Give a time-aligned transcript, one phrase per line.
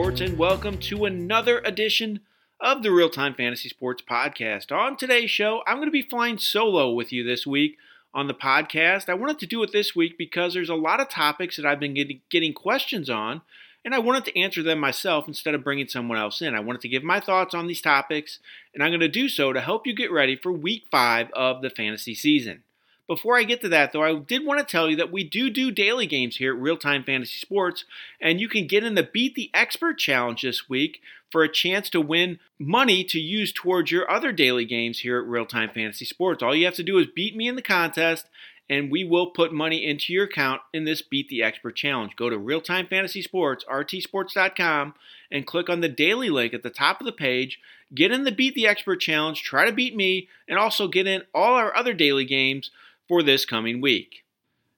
[0.00, 2.20] Sports, and welcome to another edition
[2.58, 4.72] of the Real Time Fantasy Sports Podcast.
[4.72, 7.76] On today's show, I'm going to be flying solo with you this week
[8.14, 9.10] on the podcast.
[9.10, 11.78] I wanted to do it this week because there's a lot of topics that I've
[11.78, 13.42] been getting, getting questions on,
[13.84, 16.54] and I wanted to answer them myself instead of bringing someone else in.
[16.54, 18.38] I wanted to give my thoughts on these topics,
[18.72, 21.60] and I'm going to do so to help you get ready for week five of
[21.60, 22.62] the fantasy season.
[23.10, 25.50] Before I get to that, though, I did want to tell you that we do
[25.50, 27.84] do daily games here at Real Time Fantasy Sports,
[28.20, 31.90] and you can get in the Beat the Expert Challenge this week for a chance
[31.90, 36.04] to win money to use towards your other daily games here at Real Time Fantasy
[36.04, 36.40] Sports.
[36.40, 38.26] All you have to do is beat me in the contest,
[38.68, 42.14] and we will put money into your account in this Beat the Expert Challenge.
[42.14, 44.94] Go to Real Time Fantasy Sports, rtsports.com,
[45.32, 47.58] and click on the daily link at the top of the page.
[47.92, 51.22] Get in the Beat the Expert Challenge, try to beat me, and also get in
[51.34, 52.70] all our other daily games
[53.10, 54.22] for this coming week.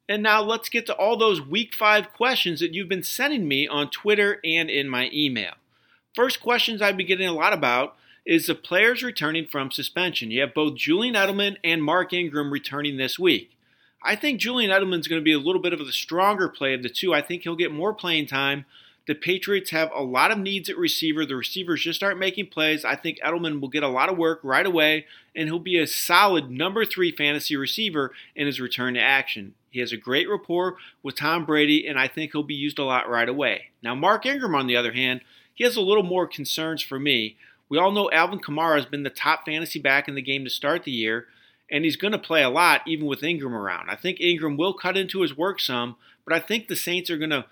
[0.09, 3.69] And now let's get to all those week five questions that you've been sending me
[3.69, 5.53] on Twitter and in my email.
[6.17, 7.95] First questions I've been getting a lot about
[8.25, 10.31] is the players returning from suspension.
[10.31, 13.51] You have both Julian Edelman and Mark Ingram returning this week.
[14.03, 16.73] I think Julian Edelman is going to be a little bit of the stronger play
[16.73, 17.13] of the two.
[17.13, 18.65] I think he'll get more playing time
[19.07, 21.27] the Patriots have a lot of needs at receiver.
[21.27, 22.85] The receivers just aren't making plays.
[22.85, 25.87] I think Edelman will get a lot of work right away, and he'll be a
[25.87, 29.55] solid number three fantasy receiver in his return to action.
[29.71, 32.85] He has a great rapport with Tom Brady, and I think he'll be used a
[32.85, 33.71] lot right away.
[33.83, 35.23] Now, Mark Ingram, on the other hand,
[35.55, 37.37] he has a little more concerns for me.
[37.69, 40.51] We all know Alvin Kamara has been the top fantasy back in the game to
[40.51, 41.27] start the year,
[41.71, 43.89] and he's going to play a lot even with Ingram around.
[43.91, 47.19] I think Ingram will cut into his work some, but I think the Saints are
[47.19, 47.47] going to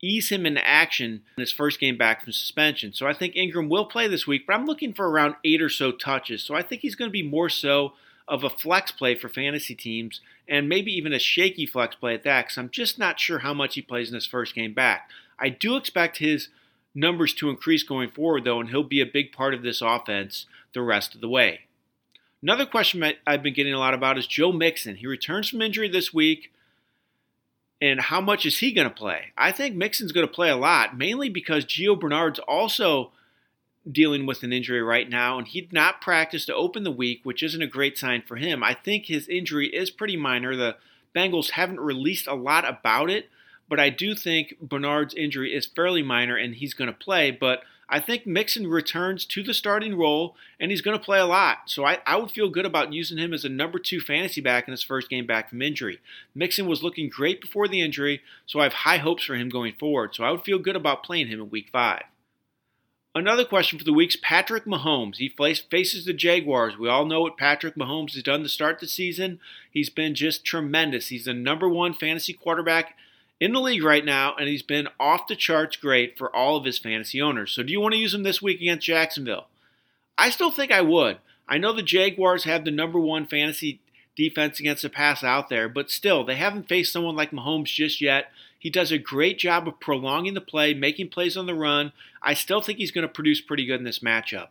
[0.00, 2.92] ease him into action in his first game back from suspension.
[2.92, 5.68] So I think Ingram will play this week, but I'm looking for around eight or
[5.68, 6.42] so touches.
[6.42, 7.92] So I think he's going to be more so
[8.28, 12.24] of a flex play for fantasy teams and maybe even a shaky flex play at
[12.24, 15.10] that because I'm just not sure how much he plays in his first game back.
[15.38, 16.48] I do expect his
[16.94, 20.46] numbers to increase going forward, though, and he'll be a big part of this offense
[20.74, 21.60] the rest of the way.
[22.42, 24.96] Another question I've been getting a lot about is Joe Mixon.
[24.96, 26.52] He returns from injury this week.
[27.80, 29.26] And how much is he going to play?
[29.36, 33.12] I think Mixon's going to play a lot, mainly because Gio Bernard's also
[33.90, 37.42] dealing with an injury right now, and he'd not practice to open the week, which
[37.42, 38.62] isn't a great sign for him.
[38.62, 40.56] I think his injury is pretty minor.
[40.56, 40.76] The
[41.14, 43.28] Bengals haven't released a lot about it,
[43.68, 47.30] but I do think Bernard's injury is fairly minor and he's going to play.
[47.30, 51.26] But I think Mixon returns to the starting role and he's going to play a
[51.26, 51.58] lot.
[51.66, 54.68] So I, I would feel good about using him as a number two fantasy back
[54.68, 56.00] in his first game back from injury.
[56.34, 59.74] Mixon was looking great before the injury, so I have high hopes for him going
[59.74, 60.14] forward.
[60.14, 62.02] So I would feel good about playing him in week five.
[63.14, 65.16] Another question for the week's Patrick Mahomes.
[65.16, 66.76] He faces the Jaguars.
[66.78, 69.40] We all know what Patrick Mahomes has done to start the season.
[69.70, 71.08] He's been just tremendous.
[71.08, 72.96] He's the number one fantasy quarterback
[73.40, 76.64] in the league right now, and he's been off the charts great for all of
[76.64, 77.52] his fantasy owners.
[77.52, 79.46] So, do you want to use him this week against Jacksonville?
[80.16, 81.18] I still think I would.
[81.48, 83.80] I know the Jaguars have the number one fantasy
[84.16, 88.00] defense against the pass out there, but still, they haven't faced someone like Mahomes just
[88.00, 88.30] yet.
[88.58, 91.92] He does a great job of prolonging the play, making plays on the run.
[92.20, 94.48] I still think he's going to produce pretty good in this matchup.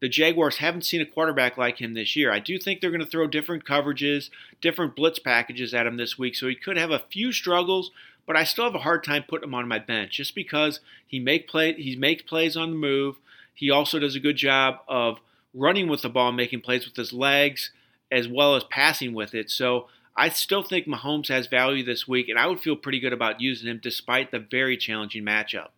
[0.00, 2.30] The Jaguars haven't seen a quarterback like him this year.
[2.30, 6.16] I do think they're going to throw different coverages, different blitz packages at him this
[6.16, 7.90] week, so he could have a few struggles,
[8.28, 11.18] but I still have a hard time putting him on my bench just because he
[11.18, 13.16] make play he makes plays on the move.
[13.54, 15.18] He also does a good job of
[15.54, 17.72] running with the ball, making plays with his legs
[18.12, 19.50] as well as passing with it.
[19.50, 23.14] So I still think Mahomes has value this week, and I would feel pretty good
[23.14, 25.68] about using him despite the very challenging matchup.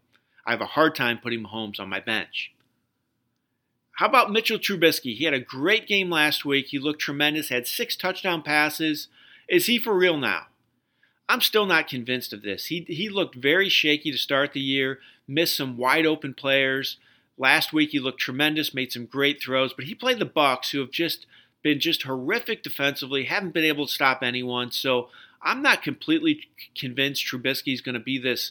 [0.45, 2.53] I have a hard time putting Mahomes on my bench.
[3.93, 5.17] How about Mitchell Trubisky?
[5.17, 6.69] He had a great game last week.
[6.69, 9.07] He looked tremendous, had six touchdown passes.
[9.49, 10.47] Is he for real now?
[11.31, 12.67] I'm still not convinced of this.
[12.67, 14.99] He he looked very shaky to start the year,
[15.29, 16.97] missed some wide open players.
[17.39, 20.81] Last week he looked tremendous, made some great throws, but he played the Bucs who
[20.81, 21.27] have just
[21.63, 24.73] been just horrific defensively, haven't been able to stop anyone.
[24.73, 25.09] So
[25.41, 28.51] I'm not completely convinced Trubisky is going to be this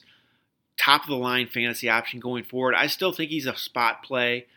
[0.79, 2.75] top of the line fantasy option going forward.
[2.75, 4.47] I still think he's a spot play.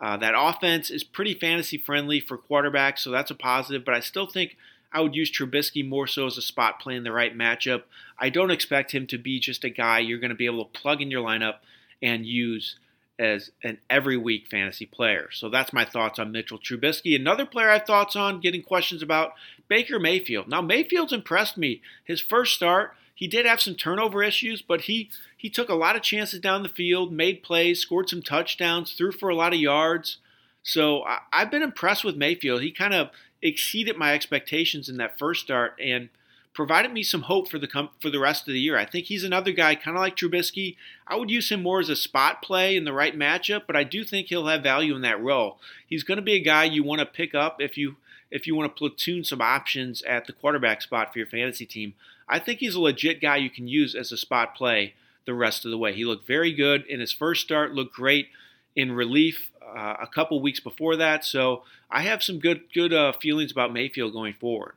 [0.00, 3.84] Uh, that offense is pretty fantasy friendly for quarterbacks, so that's a positive.
[3.84, 4.56] But I still think
[4.92, 7.82] I would use Trubisky more so as a spot play in the right matchup.
[8.18, 10.80] I don't expect him to be just a guy you're going to be able to
[10.80, 11.56] plug in your lineup
[12.02, 12.76] and use
[13.18, 15.28] as an every week fantasy player.
[15.30, 17.14] So that's my thoughts on Mitchell Trubisky.
[17.14, 19.34] Another player I have thoughts on, getting questions about,
[19.68, 20.48] Baker Mayfield.
[20.48, 21.82] Now Mayfield's impressed me.
[22.04, 25.96] His first start, he did have some turnover issues, but he he took a lot
[25.96, 29.60] of chances down the field, made plays, scored some touchdowns, threw for a lot of
[29.60, 30.16] yards.
[30.62, 32.62] So I, have been impressed with Mayfield.
[32.62, 33.10] He kind of
[33.42, 35.74] exceeded my expectations in that first start.
[35.80, 36.08] And
[36.52, 38.76] provided me some hope for the com- for the rest of the year.
[38.76, 40.76] I think he's another guy, kind of like Trubisky.
[41.06, 43.84] I would use him more as a spot play in the right matchup, but I
[43.84, 45.58] do think he'll have value in that role.
[45.86, 47.96] He's going to be a guy you want to pick up if you
[48.30, 51.94] if you want to platoon some options at the quarterback spot for your fantasy team.
[52.28, 54.94] I think he's a legit guy you can use as a spot play
[55.26, 55.92] the rest of the way.
[55.92, 58.28] He looked very good in his first start, looked great
[58.76, 61.24] in relief uh, a couple weeks before that.
[61.24, 64.74] So I have some good good uh, feelings about Mayfield going forward.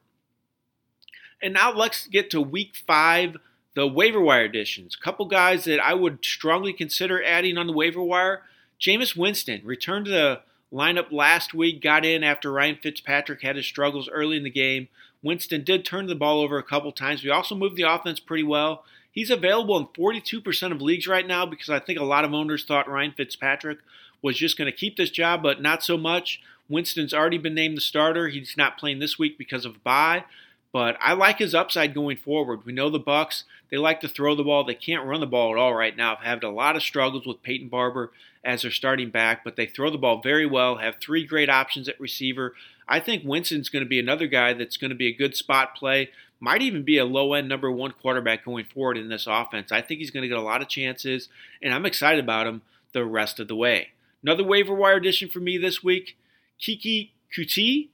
[1.42, 3.38] And now let's get to week five,
[3.76, 4.96] the waiver wire additions.
[5.00, 8.44] A couple guys that I would strongly consider adding on the waiver wire.
[8.80, 10.42] Jameis Winston returned to the
[10.72, 14.88] lineup last week, got in after Ryan Fitzpatrick had his struggles early in the game.
[15.22, 17.24] Winston did turn the ball over a couple times.
[17.24, 18.84] We also moved the offense pretty well.
[19.12, 22.66] He's available in 42% of leagues right now because I think a lot of owners
[22.66, 23.78] thought Ryan Fitzpatrick
[24.24, 26.42] was just going to keep this job, but not so much.
[26.68, 28.30] Winston's already been named the starter.
[28.30, 30.24] He's not playing this week because of a bye.
[30.72, 32.66] But I like his upside going forward.
[32.66, 34.64] We know the Bucs; they like to throw the ball.
[34.64, 36.16] They can't run the ball at all right now.
[36.16, 38.12] Have had a lot of struggles with Peyton Barber
[38.44, 40.78] as their starting back, but they throw the ball very well.
[40.78, 42.56] Have three great options at receiver.
[42.88, 45.76] I think Winston's going to be another guy that's going to be a good spot
[45.76, 46.10] play.
[46.40, 49.72] Might even be a low end number one quarterback going forward in this offense.
[49.72, 51.30] I think he's going to get a lot of chances,
[51.62, 53.93] and I'm excited about him the rest of the way.
[54.24, 56.18] Another waiver wire addition for me this week
[56.60, 57.90] Keke Coutee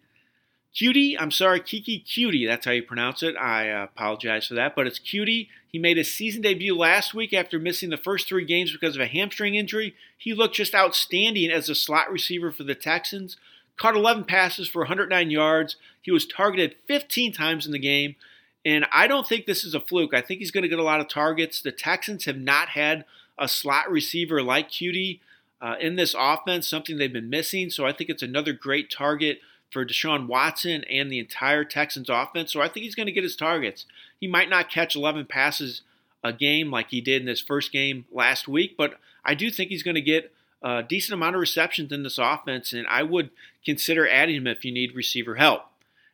[0.76, 3.36] Cutie, I'm sorry, Keke Coutee, that's how you pronounce it.
[3.36, 5.50] I uh, apologize for that, but it's Cutie.
[5.68, 9.02] He made his season debut last week after missing the first three games because of
[9.02, 9.96] a hamstring injury.
[10.18, 13.36] He looked just outstanding as a slot receiver for the Texans.
[13.78, 15.76] Caught 11 passes for 109 yards.
[16.02, 18.16] He was targeted 15 times in the game.
[18.64, 20.14] And I don't think this is a fluke.
[20.14, 21.62] I think he's going to get a lot of targets.
[21.62, 23.06] The Texans have not had
[23.38, 25.22] a slot receiver like Cutie
[25.62, 27.70] uh, in this offense, something they've been missing.
[27.70, 29.40] So I think it's another great target
[29.72, 32.52] for Deshaun Watson and the entire Texans offense.
[32.52, 33.86] So I think he's going to get his targets.
[34.20, 35.82] He might not catch 11 passes
[36.24, 39.70] a game like he did in his first game last week, but I do think
[39.70, 43.30] he's going to get a decent amount of receptions in this offense, and I would
[43.66, 45.64] consider adding him if you need receiver help.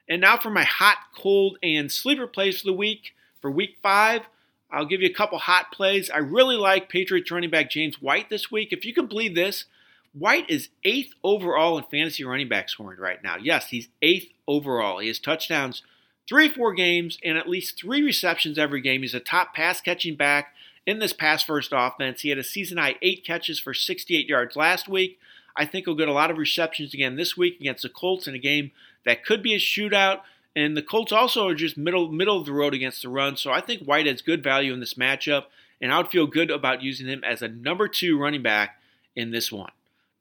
[0.08, 3.16] And now for my hot, cold, and sleeper plays for the week.
[3.42, 4.24] For week five,
[4.72, 6.10] I'll give you a couple hot plays.
[6.10, 8.70] I really like Patriots running back James White this week.
[8.72, 9.66] If you can believe this,
[10.14, 13.36] White is eighth overall in fantasy running back scoring right now.
[13.38, 15.00] Yes, he's eighth overall.
[15.00, 15.82] He has touchdowns
[16.28, 19.02] three, four games, and at least three receptions every game.
[19.02, 20.54] He's a top pass catching back
[20.86, 22.22] in this pass first offense.
[22.22, 25.20] He had a season high eight catches for 68 yards last week.
[25.56, 28.36] I think he'll get a lot of receptions again this week against the Colts in
[28.36, 28.72] a game
[29.06, 30.22] that could be a shootout.
[30.56, 33.36] And the Colts also are just middle middle of the road against the run.
[33.36, 35.46] So I think White has good value in this matchup,
[35.82, 38.80] and I would feel good about using him as a number two running back
[39.16, 39.72] in this one.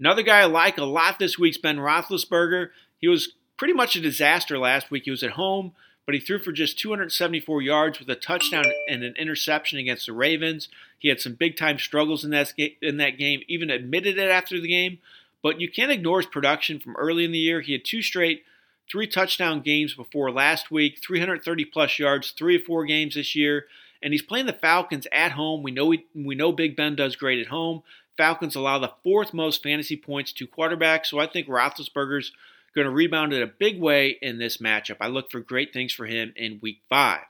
[0.00, 2.70] Another guy I like a lot this week's Ben Roethlisberger.
[3.00, 5.04] He was pretty much a disaster last week.
[5.04, 5.72] He was at home,
[6.04, 10.12] but he threw for just 274 yards with a touchdown and an interception against the
[10.12, 10.69] Ravens.
[10.98, 12.52] He had some big time struggles in that
[12.82, 13.42] in that game.
[13.46, 14.98] Even admitted it after the game.
[15.42, 17.60] But you can't ignore his production from early in the year.
[17.60, 18.44] He had two straight
[18.90, 23.66] three touchdown games before last week, 330 plus yards, three or four games this year,
[24.02, 25.62] and he's playing the Falcons at home.
[25.62, 27.82] We know we, we know Big Ben does great at home.
[28.17, 32.32] Falcons allow the fourth most fantasy points to quarterbacks, so I think Roethlisberger's
[32.74, 34.96] going to rebound in a big way in this matchup.
[35.00, 37.24] I look for great things for him in Week Five.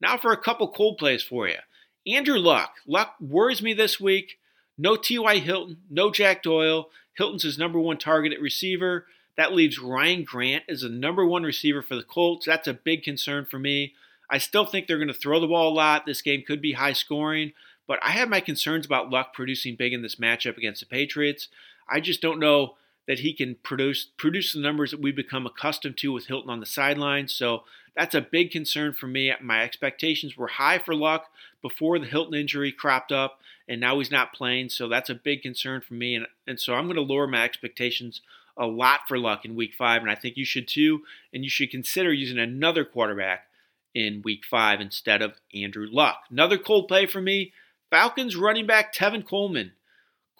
[0.00, 1.58] Now for a couple cold plays for you.
[2.06, 2.76] Andrew Luck.
[2.86, 4.38] Luck worries me this week.
[4.76, 5.38] No T.Y.
[5.38, 6.88] Hilton, no Jack Doyle.
[7.16, 9.06] Hilton's his number one target at receiver.
[9.38, 12.44] That leaves Ryan Grant as the number one receiver for the Colts.
[12.44, 13.94] That's a big concern for me.
[14.28, 16.04] I still think they're going to throw the ball a lot.
[16.04, 17.52] This game could be high scoring,
[17.86, 21.46] but I have my concerns about Luck producing big in this matchup against the Patriots.
[21.88, 22.74] I just don't know
[23.06, 26.58] that he can produce produce the numbers that we've become accustomed to with Hilton on
[26.58, 27.32] the sidelines.
[27.32, 27.62] So
[27.94, 29.32] that's a big concern for me.
[29.40, 31.26] My expectations were high for Luck
[31.62, 34.70] before the Hilton injury cropped up, and now he's not playing.
[34.70, 36.16] So that's a big concern for me.
[36.16, 38.20] And, and so I'm going to lower my expectations
[38.58, 41.02] a lot for Luck in week five, and I think you should too.
[41.32, 43.46] And you should consider using another quarterback
[43.94, 46.24] in week five instead of Andrew Luck.
[46.30, 47.52] Another cold play for me
[47.90, 49.72] Falcons running back Tevin Coleman.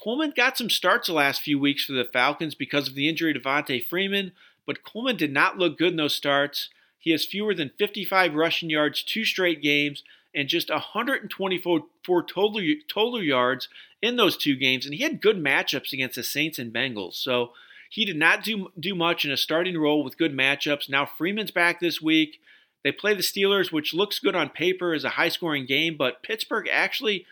[0.02, 3.32] Coleman got some starts the last few weeks for the Falcons because of the injury
[3.32, 4.32] to Devonta Freeman,
[4.66, 6.68] but Coleman did not look good in those starts.
[6.98, 13.22] He has fewer than 55 rushing yards two straight games and just 124 total, total
[13.22, 13.68] yards
[14.02, 14.84] in those two games.
[14.84, 17.14] And he had good matchups against the Saints and Bengals.
[17.14, 17.52] So
[17.88, 20.88] he did not do, do much in a starting role with good matchups.
[20.88, 22.40] Now Freeman's back this week.
[22.84, 26.22] They play the Steelers, which looks good on paper as a high scoring game, but
[26.22, 27.26] Pittsburgh actually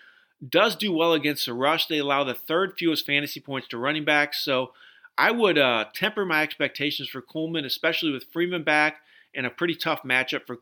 [0.46, 1.86] does do well against the rush.
[1.86, 4.44] They allow the third fewest fantasy points to running backs.
[4.44, 4.72] So
[5.16, 8.96] I would uh, temper my expectations for Coleman, especially with Freeman back
[9.34, 10.58] and a pretty tough matchup for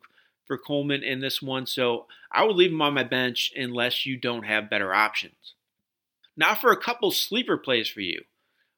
[0.46, 4.16] for Coleman in this one, so I would leave him on my bench unless you
[4.16, 5.54] don't have better options.
[6.36, 8.24] Now for a couple sleeper plays for you.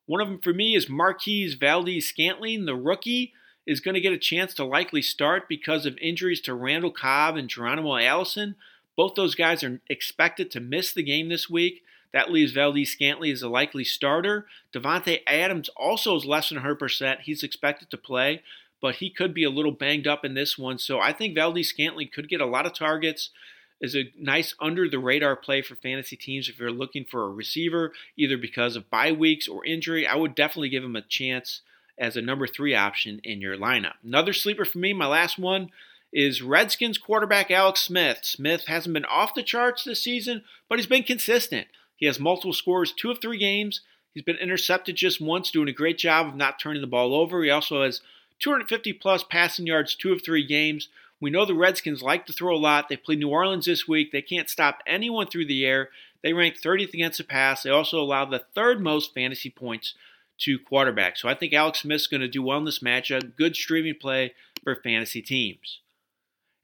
[0.06, 3.32] One of them for me is Marquez Valdes-Scantling, the rookie,
[3.66, 7.36] is going to get a chance to likely start because of injuries to Randall Cobb
[7.36, 8.54] and Geronimo Allison.
[8.96, 11.82] Both those guys are expected to miss the game this week.
[12.12, 14.46] That leaves Valdes-Scantling as a likely starter.
[14.72, 17.20] Davante Adams also is less than 100%.
[17.22, 18.42] He's expected to play,
[18.80, 20.78] but he could be a little banged up in this one.
[20.78, 23.30] So I think Valdes-Scantling could get a lot of targets.
[23.80, 27.30] Is a nice under the radar play for fantasy teams if you're looking for a
[27.30, 30.06] receiver, either because of bye weeks or injury.
[30.06, 31.60] I would definitely give him a chance
[31.98, 33.94] as a number three option in your lineup.
[34.02, 35.70] Another sleeper for me, my last one,
[36.12, 38.20] is Redskins quarterback Alex Smith.
[38.22, 41.66] Smith hasn't been off the charts this season, but he's been consistent.
[41.96, 43.80] He has multiple scores, two of three games.
[44.14, 47.42] He's been intercepted just once, doing a great job of not turning the ball over.
[47.42, 48.00] He also has
[48.38, 50.88] 250 plus passing yards, two of three games.
[51.20, 52.88] We know the Redskins like to throw a lot.
[52.88, 54.12] They play New Orleans this week.
[54.12, 55.88] They can't stop anyone through the air.
[56.22, 57.62] They rank 30th against the pass.
[57.62, 59.94] They also allow the third most fantasy points
[60.40, 61.18] to quarterbacks.
[61.18, 63.36] So I think Alex Smith's going to do well in this matchup.
[63.36, 65.80] Good streaming play for fantasy teams.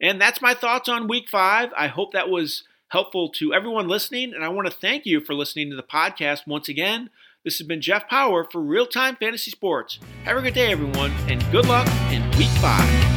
[0.00, 1.70] And that's my thoughts on week five.
[1.76, 4.34] I hope that was helpful to everyone listening.
[4.34, 7.08] And I want to thank you for listening to the podcast once again.
[7.44, 9.98] This has been Jeff Power for Real Time Fantasy Sports.
[10.24, 13.11] Have a good day, everyone, and good luck in week five.